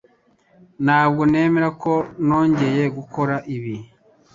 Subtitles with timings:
[0.85, 1.93] Ntabwo nemera ko
[2.25, 3.75] nongeye gukora ibi.